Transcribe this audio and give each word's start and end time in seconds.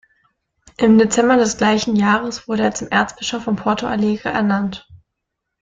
Im 0.77 0.97
Dezember 0.97 1.37
des 1.37 1.57
gleichen 1.57 1.95
Jahres 1.95 2.47
wurde 2.47 2.63
er 2.63 2.73
zum 2.73 2.87
Erzbischof 2.87 3.43
von 3.43 3.55
Porto 3.55 3.85
Alegre 3.85 4.29
ernannt. 4.29 4.87